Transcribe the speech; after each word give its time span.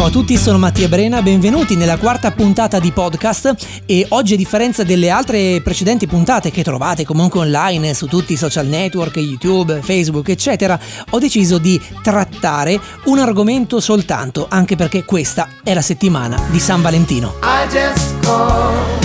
Ciao 0.00 0.08
a 0.08 0.12
tutti, 0.12 0.38
sono 0.38 0.56
Mattia 0.56 0.88
Brena, 0.88 1.20
benvenuti 1.20 1.76
nella 1.76 1.98
quarta 1.98 2.30
puntata 2.30 2.78
di 2.78 2.90
podcast 2.90 3.82
e 3.84 4.06
oggi 4.08 4.32
a 4.32 4.36
differenza 4.38 4.82
delle 4.82 5.10
altre 5.10 5.60
precedenti 5.60 6.06
puntate 6.06 6.50
che 6.50 6.62
trovate 6.62 7.04
comunque 7.04 7.40
online 7.40 7.92
su 7.92 8.06
tutti 8.06 8.32
i 8.32 8.36
social 8.36 8.64
network, 8.64 9.16
YouTube, 9.16 9.82
Facebook 9.82 10.30
eccetera, 10.30 10.80
ho 11.10 11.18
deciso 11.18 11.58
di 11.58 11.78
trattare 12.02 12.80
un 13.04 13.18
argomento 13.18 13.78
soltanto, 13.78 14.46
anche 14.48 14.74
perché 14.74 15.04
questa 15.04 15.46
è 15.62 15.74
la 15.74 15.82
settimana 15.82 16.44
di 16.48 16.60
San 16.60 16.80
Valentino. 16.80 17.34
I 17.42 17.68
just 17.68 18.20
called 18.22 19.04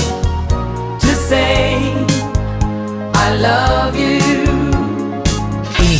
to 1.00 1.14
say 1.28 1.92
I 3.16 3.38
love 3.38 4.00
you. 4.00 4.15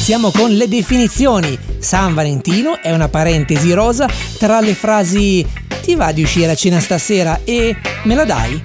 Iniziamo 0.08 0.30
con 0.30 0.52
le 0.52 0.68
definizioni. 0.68 1.58
San 1.80 2.14
Valentino 2.14 2.80
è 2.80 2.92
una 2.92 3.10
parentesi 3.10 3.74
rosa 3.74 4.08
tra 4.38 4.60
le 4.60 4.76
frasi 4.76 5.44
ti 5.82 5.96
va 5.96 6.12
di 6.12 6.22
uscire 6.22 6.52
a 6.52 6.56
cena 6.56 6.80
stasera 6.80 7.40
e 7.44 7.76
me 8.04 8.14
la 8.14 8.24
dai? 8.24 8.62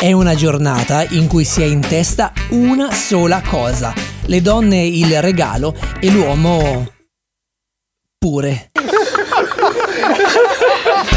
È 0.00 0.10
una 0.12 0.34
giornata 0.34 1.04
in 1.10 1.26
cui 1.26 1.44
si 1.44 1.60
ha 1.60 1.66
in 1.66 1.80
testa 1.80 2.32
una 2.52 2.90
sola 2.90 3.42
cosa. 3.46 3.92
Le 4.24 4.40
donne 4.40 4.82
il 4.82 5.20
regalo 5.20 5.76
e 6.00 6.08
l'uomo 6.08 6.90
pure. 8.16 8.70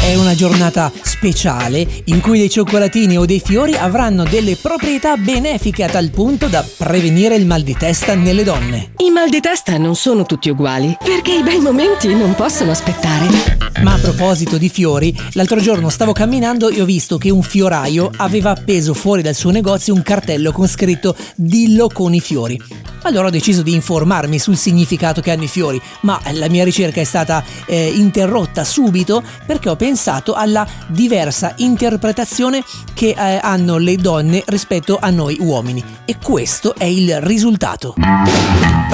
È 0.02 0.14
una 0.16 0.34
giornata 0.34 0.92
speciale 1.20 1.86
in 2.04 2.22
cui 2.22 2.38
dei 2.38 2.48
cioccolatini 2.48 3.18
o 3.18 3.26
dei 3.26 3.40
fiori 3.44 3.74
avranno 3.74 4.24
delle 4.24 4.56
proprietà 4.56 5.16
benefiche 5.18 5.84
a 5.84 5.88
tal 5.90 6.10
punto 6.10 6.46
da 6.46 6.66
prevenire 6.78 7.36
il 7.36 7.44
mal 7.44 7.60
di 7.60 7.76
testa 7.76 8.14
nelle 8.14 8.42
donne. 8.42 8.92
I 8.96 9.10
mal 9.10 9.28
di 9.28 9.40
testa 9.40 9.76
non 9.76 9.94
sono 9.96 10.24
tutti 10.24 10.48
uguali, 10.48 10.96
perché 10.98 11.34
i 11.34 11.42
bei 11.42 11.60
momenti 11.60 12.08
non 12.14 12.34
possono 12.34 12.70
aspettare. 12.70 13.59
Ma 13.82 13.94
a 13.94 13.98
proposito 13.98 14.58
di 14.58 14.68
fiori, 14.68 15.18
l'altro 15.32 15.60
giorno 15.60 15.88
stavo 15.88 16.12
camminando 16.12 16.68
e 16.68 16.80
ho 16.82 16.84
visto 16.84 17.16
che 17.16 17.30
un 17.30 17.42
fioraio 17.42 18.10
aveva 18.16 18.50
appeso 18.50 18.92
fuori 18.94 19.22
dal 19.22 19.34
suo 19.34 19.50
negozio 19.50 19.94
un 19.94 20.02
cartello 20.02 20.52
con 20.52 20.68
scritto 20.68 21.16
Dillo 21.34 21.88
con 21.88 22.12
i 22.12 22.20
fiori. 22.20 22.60
Allora 23.02 23.28
ho 23.28 23.30
deciso 23.30 23.62
di 23.62 23.72
informarmi 23.72 24.38
sul 24.38 24.56
significato 24.56 25.22
che 25.22 25.30
hanno 25.30 25.44
i 25.44 25.48
fiori, 25.48 25.80
ma 26.02 26.20
la 26.32 26.48
mia 26.48 26.64
ricerca 26.64 27.00
è 27.00 27.04
stata 27.04 27.42
eh, 27.66 27.86
interrotta 27.86 28.64
subito 28.64 29.22
perché 29.46 29.70
ho 29.70 29.76
pensato 29.76 30.34
alla 30.34 30.66
diversa 30.88 31.54
interpretazione 31.56 32.62
che 32.92 33.14
eh, 33.16 33.40
hanno 33.42 33.78
le 33.78 33.96
donne 33.96 34.42
rispetto 34.46 34.98
a 35.00 35.08
noi 35.08 35.38
uomini. 35.40 35.82
E 36.04 36.16
questo 36.22 36.74
è 36.74 36.84
il 36.84 37.20
risultato. 37.22 37.94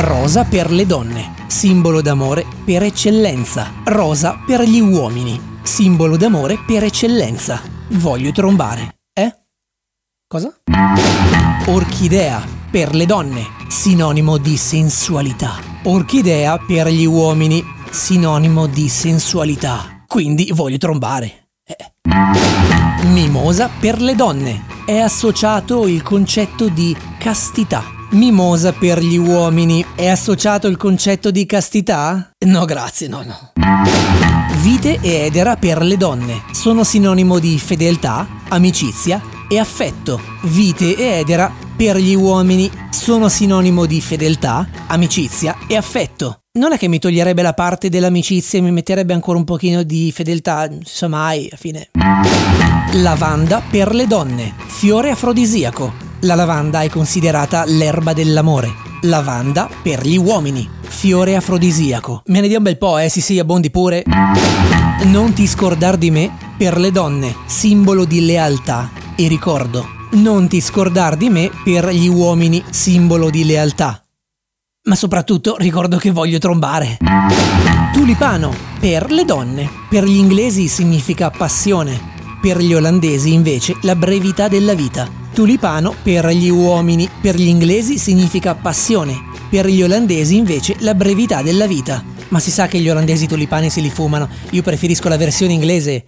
Rosa 0.06 0.44
per 0.44 0.70
le 0.70 0.86
donne, 0.86 1.34
simbolo 1.48 2.00
d'amore 2.00 2.46
per 2.64 2.84
eccellenza. 2.84 3.72
Rosa 3.82 4.38
per 4.46 4.62
gli 4.62 4.78
uomini, 4.78 5.58
simbolo 5.62 6.16
d'amore 6.16 6.60
per 6.64 6.84
eccellenza. 6.84 7.60
Voglio 7.88 8.30
trombare. 8.30 8.98
Eh? 9.12 9.34
Cosa? 10.28 10.54
Orchidea 11.66 12.40
per 12.70 12.94
le 12.94 13.04
donne, 13.04 13.48
sinonimo 13.66 14.36
di 14.36 14.56
sensualità. 14.56 15.54
Orchidea 15.82 16.56
per 16.56 16.86
gli 16.86 17.04
uomini, 17.04 17.60
sinonimo 17.90 18.68
di 18.68 18.88
sensualità. 18.88 20.04
Quindi 20.06 20.52
voglio 20.52 20.78
trombare. 20.78 21.48
Eh. 21.64 21.94
Mimosa 23.08 23.68
per 23.68 24.00
le 24.00 24.14
donne. 24.14 24.66
È 24.86 24.98
associato 24.98 25.88
il 25.88 26.02
concetto 26.02 26.68
di 26.68 26.96
castità. 27.18 27.95
Mimosa 28.10 28.72
per 28.72 29.02
gli 29.02 29.16
uomini. 29.16 29.84
È 29.94 30.06
associato 30.06 30.68
il 30.68 30.76
concetto 30.76 31.30
di 31.30 31.44
castità? 31.46 32.30
No, 32.46 32.64
grazie, 32.64 33.08
no, 33.08 33.24
no. 33.24 33.52
Vite 34.60 34.98
e 35.00 35.26
edera 35.26 35.56
per 35.56 35.82
le 35.82 35.96
donne. 35.96 36.42
Sono 36.52 36.84
sinonimo 36.84 37.38
di 37.38 37.58
fedeltà, 37.58 38.26
amicizia 38.48 39.20
e 39.48 39.58
affetto. 39.58 40.20
Vite 40.42 40.96
e 40.96 41.18
edera 41.18 41.52
per 41.76 41.96
gli 41.96 42.14
uomini 42.14 42.70
sono 42.90 43.28
sinonimo 43.28 43.84
di 43.84 44.00
fedeltà, 44.00 44.66
amicizia 44.86 45.56
e 45.66 45.76
affetto. 45.76 46.40
Non 46.58 46.72
è 46.72 46.78
che 46.78 46.88
mi 46.88 46.98
toglierebbe 46.98 47.42
la 47.42 47.52
parte 47.52 47.90
dell'amicizia 47.90 48.58
e 48.58 48.62
mi 48.62 48.72
metterebbe 48.72 49.12
ancora 49.12 49.36
un 49.36 49.44
pochino 49.44 49.82
di 49.82 50.10
fedeltà, 50.10 50.66
non 50.66 50.82
si 50.84 50.96
sa 50.96 51.06
mai, 51.06 51.48
a 51.52 51.56
fine. 51.56 51.90
Lavanda 52.94 53.62
per 53.70 53.94
le 53.94 54.06
donne, 54.06 54.54
fiore 54.66 55.10
afrodisiaco. 55.10 56.05
La 56.20 56.34
lavanda 56.34 56.80
è 56.80 56.88
considerata 56.88 57.64
l'erba 57.66 58.14
dell'amore. 58.14 58.72
Lavanda 59.02 59.68
per 59.82 60.06
gli 60.06 60.16
uomini, 60.16 60.68
fiore 60.80 61.36
afrodisiaco. 61.36 62.22
Me 62.26 62.40
ne 62.40 62.48
dia 62.48 62.56
un 62.56 62.64
bel 62.64 62.78
po', 62.78 62.96
eh, 62.96 63.10
sì 63.10 63.20
sì, 63.20 63.38
abbondi 63.38 63.70
pure. 63.70 64.02
Non 65.04 65.34
ti 65.34 65.46
scordar 65.46 65.98
di 65.98 66.10
me 66.10 66.34
per 66.56 66.78
le 66.78 66.90
donne, 66.90 67.36
simbolo 67.44 68.06
di 68.06 68.24
lealtà 68.24 68.90
e 69.14 69.28
ricordo. 69.28 69.86
Non 70.12 70.48
ti 70.48 70.60
scordar 70.62 71.16
di 71.16 71.28
me 71.28 71.50
per 71.62 71.90
gli 71.90 72.08
uomini, 72.08 72.64
simbolo 72.70 73.28
di 73.28 73.44
lealtà. 73.44 74.02
Ma 74.84 74.94
soprattutto 74.94 75.56
ricordo 75.58 75.98
che 75.98 76.12
voglio 76.12 76.38
trombare. 76.38 76.96
Tulipano, 77.92 78.54
per 78.80 79.10
le 79.10 79.24
donne. 79.24 79.68
Per 79.90 80.04
gli 80.04 80.16
inglesi 80.16 80.66
significa 80.68 81.30
passione. 81.30 82.14
Per 82.40 82.58
gli 82.58 82.72
olandesi 82.72 83.32
invece 83.34 83.76
la 83.82 83.96
brevità 83.96 84.48
della 84.48 84.74
vita. 84.74 85.24
Tulipano 85.36 85.94
per 86.02 86.28
gli 86.28 86.48
uomini, 86.48 87.06
per 87.20 87.34
gli 87.34 87.46
inglesi 87.46 87.98
significa 87.98 88.54
passione. 88.54 89.22
Per 89.50 89.66
gli 89.66 89.82
olandesi 89.82 90.34
invece 90.34 90.76
la 90.78 90.94
brevità 90.94 91.42
della 91.42 91.66
vita. 91.66 92.02
Ma 92.28 92.40
si 92.40 92.50
sa 92.50 92.68
che 92.68 92.78
gli 92.80 92.88
olandesi 92.88 93.26
tulipani 93.26 93.68
se 93.68 93.82
li 93.82 93.90
fumano. 93.90 94.30
Io 94.52 94.62
preferisco 94.62 95.10
la 95.10 95.18
versione 95.18 95.52
inglese. 95.52 96.04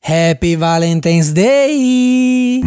Happy 0.00 0.56
Valentine's 0.56 1.30
Day! 1.30 2.60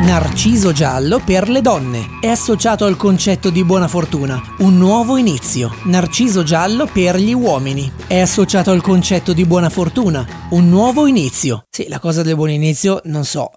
Narciso 0.00 0.72
giallo 0.72 1.20
per 1.24 1.48
le 1.48 1.60
donne. 1.60 2.18
È 2.20 2.26
associato 2.26 2.84
al 2.84 2.96
concetto 2.96 3.50
di 3.50 3.62
buona 3.62 3.86
fortuna, 3.86 4.42
un 4.58 4.78
nuovo 4.78 5.16
inizio. 5.16 5.72
Narciso 5.84 6.42
giallo 6.42 6.86
per 6.92 7.14
gli 7.14 7.32
uomini. 7.32 7.88
È 8.08 8.18
associato 8.18 8.72
al 8.72 8.82
concetto 8.82 9.32
di 9.32 9.44
buona 9.44 9.68
fortuna, 9.68 10.26
un 10.50 10.68
nuovo 10.68 11.06
inizio. 11.06 11.66
Sì, 11.70 11.86
la 11.86 12.00
cosa 12.00 12.22
del 12.22 12.34
buon 12.34 12.50
inizio 12.50 13.00
non 13.04 13.24
so. 13.24 13.52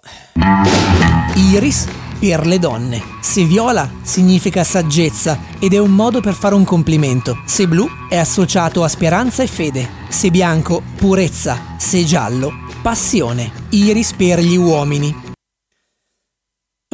Iris 1.34 1.86
per 2.18 2.46
le 2.46 2.58
donne. 2.58 3.02
Se 3.20 3.44
viola 3.44 3.90
significa 4.02 4.64
saggezza 4.64 5.38
ed 5.58 5.74
è 5.74 5.78
un 5.78 5.92
modo 5.92 6.20
per 6.20 6.34
fare 6.34 6.54
un 6.54 6.64
complimento. 6.64 7.42
Se 7.44 7.66
blu 7.66 7.88
è 8.08 8.16
associato 8.16 8.82
a 8.82 8.88
speranza 8.88 9.42
e 9.42 9.46
fede. 9.46 9.88
Se 10.08 10.30
bianco, 10.30 10.82
purezza. 10.96 11.76
Se 11.78 12.04
giallo, 12.04 12.64
Passione, 12.84 13.50
iris 13.70 14.12
per 14.12 14.40
gli 14.40 14.56
uomini. 14.56 15.22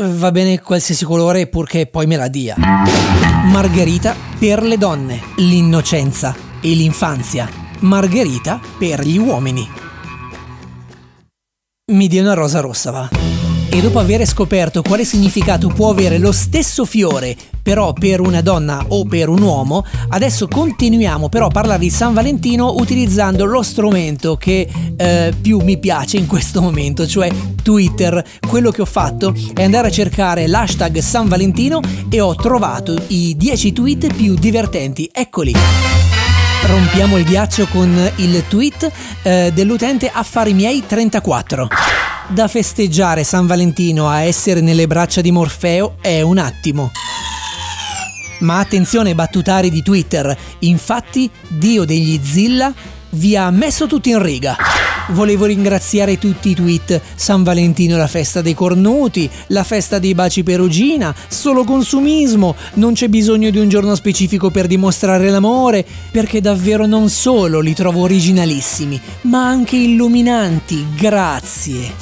Va 0.00 0.30
bene 0.30 0.60
qualsiasi 0.60 1.04
colore 1.04 1.48
purché 1.48 1.88
poi 1.88 2.06
me 2.06 2.14
la 2.14 2.28
dia. 2.28 2.54
Margherita 3.46 4.14
per 4.38 4.62
le 4.62 4.78
donne, 4.78 5.20
l'innocenza 5.38 6.32
e 6.60 6.74
l'infanzia. 6.74 7.48
Margherita 7.80 8.60
per 8.78 9.04
gli 9.04 9.18
uomini. 9.18 9.68
Mi 11.90 12.06
dia 12.06 12.22
una 12.22 12.34
rosa 12.34 12.60
rossa, 12.60 12.92
va. 12.92 13.39
E 13.72 13.80
dopo 13.80 14.00
aver 14.00 14.26
scoperto 14.26 14.82
quale 14.82 15.04
significato 15.04 15.68
può 15.68 15.90
avere 15.90 16.18
lo 16.18 16.32
stesso 16.32 16.84
fiore, 16.84 17.36
però 17.62 17.92
per 17.92 18.18
una 18.18 18.40
donna 18.40 18.84
o 18.88 19.04
per 19.04 19.28
un 19.28 19.40
uomo, 19.40 19.86
adesso 20.08 20.48
continuiamo 20.48 21.28
però 21.28 21.46
a 21.46 21.50
parlare 21.50 21.78
di 21.78 21.88
San 21.88 22.12
Valentino 22.12 22.74
utilizzando 22.78 23.44
lo 23.44 23.62
strumento 23.62 24.34
che 24.34 24.68
eh, 24.96 25.32
più 25.40 25.60
mi 25.60 25.78
piace 25.78 26.16
in 26.16 26.26
questo 26.26 26.60
momento, 26.60 27.06
cioè 27.06 27.30
Twitter. 27.62 28.24
Quello 28.44 28.72
che 28.72 28.82
ho 28.82 28.86
fatto 28.86 29.32
è 29.54 29.62
andare 29.62 29.86
a 29.86 29.92
cercare 29.92 30.48
l'hashtag 30.48 30.98
San 30.98 31.28
Valentino 31.28 31.80
e 32.08 32.20
ho 32.20 32.34
trovato 32.34 33.00
i 33.06 33.36
10 33.36 33.72
tweet 33.72 34.14
più 34.14 34.34
divertenti. 34.34 35.08
Eccoli. 35.12 35.54
Rompiamo 36.66 37.16
il 37.16 37.24
ghiaccio 37.24 37.68
con 37.68 38.10
il 38.16 38.42
tweet 38.48 38.90
eh, 39.22 39.52
dell'utente 39.54 40.10
Affari 40.12 40.54
Miei 40.54 40.82
34 40.84 42.09
da 42.32 42.46
festeggiare 42.46 43.24
San 43.24 43.46
Valentino 43.46 44.08
a 44.08 44.20
essere 44.20 44.60
nelle 44.60 44.86
braccia 44.86 45.20
di 45.20 45.32
Morfeo 45.32 45.96
è 46.00 46.20
un 46.20 46.38
attimo. 46.38 46.92
Ma 48.40 48.58
attenzione 48.58 49.14
battutari 49.14 49.68
di 49.68 49.82
Twitter, 49.82 50.36
infatti 50.60 51.28
Dio 51.48 51.84
degli 51.84 52.20
Zilla 52.22 52.72
vi 53.10 53.36
ha 53.36 53.50
messo 53.50 53.86
tutti 53.86 54.10
in 54.10 54.22
riga. 54.22 54.56
Volevo 55.08 55.46
ringraziare 55.46 56.18
tutti 56.18 56.50
i 56.50 56.54
tweet. 56.54 57.00
San 57.14 57.42
Valentino 57.42 57.96
la 57.96 58.06
festa 58.06 58.40
dei 58.40 58.54
cornuti, 58.54 59.28
la 59.48 59.64
festa 59.64 59.98
dei 59.98 60.14
baci 60.14 60.42
perugina, 60.42 61.14
solo 61.28 61.64
consumismo, 61.64 62.54
non 62.74 62.92
c'è 62.92 63.08
bisogno 63.08 63.50
di 63.50 63.58
un 63.58 63.68
giorno 63.68 63.94
specifico 63.94 64.50
per 64.50 64.66
dimostrare 64.66 65.28
l'amore, 65.28 65.84
perché 66.10 66.40
davvero 66.40 66.86
non 66.86 67.08
solo 67.08 67.60
li 67.60 67.74
trovo 67.74 68.02
originalissimi, 68.02 69.00
ma 69.22 69.46
anche 69.46 69.76
illuminanti. 69.76 70.86
Grazie. 70.96 71.92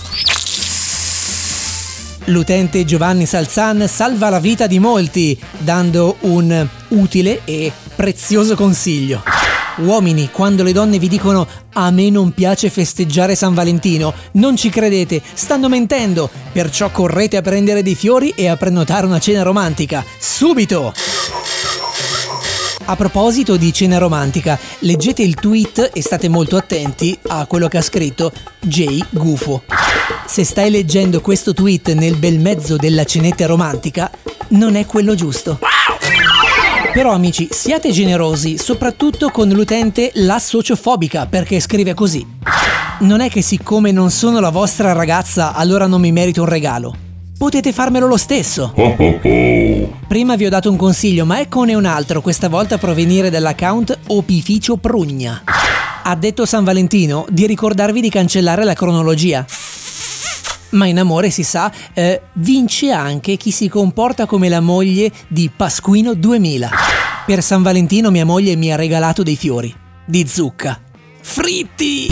L'utente 2.29 2.85
Giovanni 2.85 3.25
Salzan 3.25 3.87
salva 3.89 4.29
la 4.29 4.39
vita 4.39 4.67
di 4.67 4.79
molti, 4.79 5.39
dando 5.57 6.17
un 6.21 6.67
utile 6.89 7.41
e 7.45 7.73
prezioso 7.97 8.55
consiglio. 8.55 9.38
Uomini, 9.79 10.31
quando 10.33 10.63
le 10.63 10.73
donne 10.73 10.99
vi 10.99 11.09
dicono 11.09 11.47
a 11.75 11.91
me 11.91 12.11
non 12.11 12.33
piace 12.33 12.69
festeggiare 12.69 13.37
San 13.37 13.55
Valentino, 13.55 14.13
non 14.33 14.57
ci 14.57 14.71
credete, 14.71 15.23
stanno 15.35 15.69
mentendo, 15.69 16.29
perciò 16.53 16.91
correte 16.91 17.37
a 17.37 17.43
prendere 17.43 17.83
dei 17.83 17.95
fiori 17.95 18.33
e 18.35 18.49
a 18.49 18.57
prenotare 18.57 19.07
una 19.07 19.21
cena 19.21 19.43
romantica. 19.43 20.05
Subito! 20.19 20.93
A 22.91 22.97
proposito 22.97 23.57
di 23.57 23.73
cena 23.73 23.99
romantica, 23.99 24.59
leggete 24.81 25.23
il 25.23 25.35
tweet 25.35 25.91
e 25.93 26.03
state 26.03 26.29
molto 26.29 26.57
attenti 26.57 27.17
a 27.29 27.45
quello 27.47 27.69
che 27.69 27.77
ha 27.77 27.83
scritto 27.83 28.33
Jay 28.61 29.05
Gufo. 29.11 29.63
Se 30.27 30.43
stai 30.43 30.71
leggendo 30.71 31.21
questo 31.21 31.53
tweet 31.53 31.93
nel 31.93 32.17
bel 32.17 32.41
mezzo 32.41 32.77
della 32.77 33.05
cenetta 33.05 33.47
romantica, 33.47 34.11
non 34.49 34.75
è 34.75 34.87
quello 34.87 35.15
giusto. 35.15 35.59
Però 36.93 37.13
amici, 37.13 37.49
siate 37.51 37.91
generosi, 37.91 38.57
soprattutto 38.59 39.31
con 39.31 39.49
l'utente 39.49 40.11
la 40.15 40.39
sociofobica, 40.39 41.27
perché 41.27 41.61
scrive 41.61 41.95
così. 41.95 42.27
Non 43.01 43.21
è 43.21 43.29
che 43.29 43.43
siccome 43.43 43.93
non 43.93 44.11
sono 44.11 44.41
la 44.41 44.51
vostra 44.51 44.93
ragazza, 44.93 45.55
allora 45.55 45.87
non 45.87 46.01
mi 46.01 46.11
merito 46.11 46.43
un 46.43 46.49
regalo. 46.49 46.95
Potete 47.37 47.73
farmelo 47.73 48.07
lo 48.07 48.17
stesso. 48.17 48.73
Prima 50.09 50.35
vi 50.35 50.47
ho 50.47 50.51
dato 50.51 50.71
un 50.71 50.77
consiglio, 50.77 51.25
ma 51.25 51.39
eccone 51.39 51.75
un 51.75 51.85
altro, 51.85 52.21
questa 52.21 52.49
volta 52.49 52.77
a 52.77 52.79
provenire 52.79 53.31
dall'account 53.31 53.97
Opificio 54.09 54.77
Prugna. 54.77 55.43
Ha 56.03 56.17
detto 56.17 56.47
San 56.47 56.65
Valentino 56.65 57.27
di 57.29 57.47
ricordarvi 57.47 58.01
di 58.01 58.09
cancellare 58.09 58.65
la 58.65 58.73
cronologia. 58.73 59.45
Ma 60.71 60.87
in 60.87 60.99
amore 60.99 61.31
si 61.31 61.43
sa, 61.43 61.73
eh, 61.95 62.21
vince 62.35 62.91
anche 62.91 63.37
chi 63.37 63.51
si 63.51 63.69
comporta 63.69 64.27
come 64.27 64.49
la 64.49 64.61
moglie 64.61 65.11
di 65.29 65.51
Pasquino 65.55 66.15
2000. 66.15 66.71
Per 67.25 67.43
San 67.43 67.63
Valentino 67.63 68.11
mia 68.11 68.25
moglie 68.25 68.57
mi 68.57 68.73
ha 68.73 68.77
regalato 68.77 69.23
dei 69.23 69.37
fiori. 69.37 69.75
Di 70.05 70.27
zucca. 70.27 70.81
Fritti! 71.21 72.09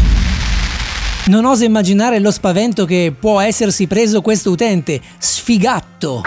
Non 1.27 1.45
oso 1.45 1.65
immaginare 1.65 2.21
lo 2.21 2.31
spavento 2.31 2.85
che 2.85 3.13
può 3.19 3.41
essersi 3.41 3.87
preso 3.87 4.21
questo 4.21 4.51
utente. 4.51 5.01
Sfigatto! 5.19 6.23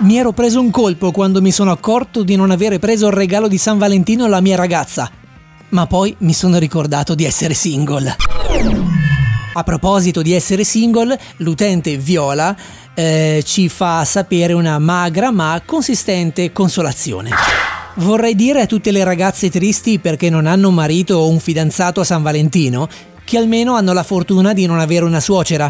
Mi 0.00 0.16
ero 0.16 0.32
preso 0.32 0.60
un 0.60 0.70
colpo 0.70 1.10
quando 1.10 1.42
mi 1.42 1.50
sono 1.50 1.70
accorto 1.70 2.22
di 2.22 2.36
non 2.36 2.50
avere 2.50 2.78
preso 2.78 3.08
il 3.08 3.12
regalo 3.12 3.48
di 3.48 3.58
San 3.58 3.78
Valentino 3.78 4.24
alla 4.24 4.40
mia 4.40 4.56
ragazza. 4.56 5.10
Ma 5.70 5.86
poi 5.86 6.14
mi 6.20 6.32
sono 6.32 6.58
ricordato 6.58 7.14
di 7.14 7.24
essere 7.24 7.54
single. 7.54 8.16
A 9.58 9.64
proposito 9.64 10.22
di 10.22 10.34
essere 10.34 10.62
single, 10.62 11.18
l'utente 11.38 11.96
Viola 11.96 12.56
eh, 12.94 13.42
ci 13.44 13.68
fa 13.68 14.04
sapere 14.04 14.52
una 14.52 14.78
magra 14.78 15.32
ma 15.32 15.60
consistente 15.66 16.52
consolazione. 16.52 17.30
Vorrei 17.96 18.36
dire 18.36 18.60
a 18.60 18.66
tutte 18.66 18.92
le 18.92 19.02
ragazze 19.02 19.50
tristi 19.50 19.98
perché 19.98 20.30
non 20.30 20.46
hanno 20.46 20.68
un 20.68 20.74
marito 20.74 21.16
o 21.16 21.28
un 21.28 21.40
fidanzato 21.40 21.98
a 21.98 22.04
San 22.04 22.22
Valentino 22.22 22.88
che 23.24 23.36
almeno 23.36 23.74
hanno 23.74 23.92
la 23.92 24.04
fortuna 24.04 24.52
di 24.52 24.64
non 24.64 24.78
avere 24.78 25.04
una 25.04 25.18
suocera. 25.18 25.66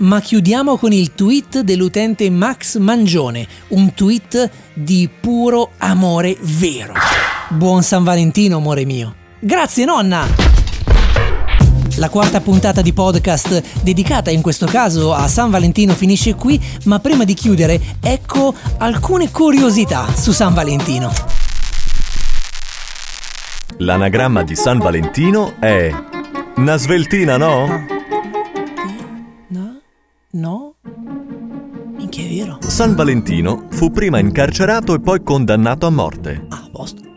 Ma 0.00 0.20
chiudiamo 0.20 0.76
con 0.76 0.92
il 0.92 1.14
tweet 1.14 1.60
dell'utente 1.60 2.28
Max 2.28 2.76
Mangione, 2.76 3.48
un 3.68 3.94
tweet 3.94 4.50
di 4.74 5.08
puro 5.08 5.70
amore 5.78 6.36
vero. 6.38 6.92
Buon 7.48 7.82
San 7.82 8.04
Valentino, 8.04 8.58
amore 8.58 8.84
mio. 8.84 9.14
Grazie 9.40 9.86
nonna! 9.86 10.49
La 11.96 12.08
quarta 12.08 12.40
puntata 12.40 12.82
di 12.82 12.92
podcast 12.92 13.82
dedicata 13.82 14.30
in 14.30 14.42
questo 14.42 14.66
caso 14.66 15.12
a 15.12 15.26
San 15.28 15.50
Valentino 15.50 15.92
finisce 15.92 16.34
qui, 16.34 16.60
ma 16.84 16.98
prima 17.00 17.24
di 17.24 17.34
chiudere 17.34 17.80
ecco 18.00 18.54
alcune 18.78 19.30
curiosità 19.30 20.06
su 20.14 20.32
San 20.32 20.54
Valentino. 20.54 21.12
L'anagramma 23.78 24.42
di 24.44 24.54
San 24.54 24.78
Valentino 24.78 25.54
è 25.58 25.90
una 26.56 26.76
sveltina, 26.76 27.36
no? 27.36 27.86
No? 29.48 29.80
No? 30.32 30.74
Minchia 31.96 32.24
è 32.24 32.28
vero. 32.28 32.58
San 32.66 32.94
Valentino 32.94 33.66
fu 33.70 33.90
prima 33.90 34.18
incarcerato 34.18 34.94
e 34.94 35.00
poi 35.00 35.22
condannato 35.22 35.86
a 35.86 35.90
morte. 35.90 36.46
Ah, 36.50 36.62
a 36.64 36.68
posto. 36.70 37.09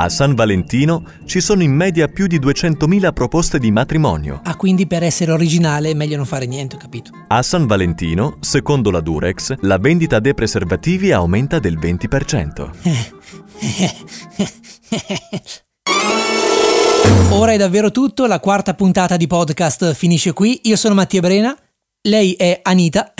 A 0.00 0.08
San 0.08 0.34
Valentino 0.34 1.04
ci 1.26 1.42
sono 1.42 1.62
in 1.62 1.72
media 1.72 2.08
più 2.08 2.26
di 2.26 2.40
200.000 2.40 3.12
proposte 3.12 3.58
di 3.58 3.70
matrimonio. 3.70 4.40
Ah, 4.44 4.56
quindi 4.56 4.86
per 4.86 5.02
essere 5.02 5.30
originale 5.30 5.90
è 5.90 5.94
meglio 5.94 6.16
non 6.16 6.24
fare 6.24 6.46
niente, 6.46 6.78
capito. 6.78 7.10
A 7.26 7.42
San 7.42 7.66
Valentino, 7.66 8.38
secondo 8.40 8.90
la 8.90 9.00
Durex, 9.00 9.56
la 9.60 9.76
vendita 9.76 10.18
dei 10.18 10.32
preservativi 10.32 11.12
aumenta 11.12 11.58
del 11.58 11.78
20%. 11.78 12.70
Ora 17.32 17.52
è 17.52 17.58
davvero 17.58 17.90
tutto, 17.90 18.24
la 18.24 18.40
quarta 18.40 18.72
puntata 18.72 19.18
di 19.18 19.26
podcast 19.26 19.92
finisce 19.92 20.32
qui. 20.32 20.60
Io 20.62 20.76
sono 20.76 20.94
Mattia 20.94 21.20
Brena, 21.20 21.54
lei 22.08 22.32
è 22.32 22.60
Anita. 22.62 23.12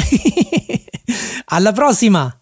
Alla 1.44 1.72
prossima! 1.72 2.39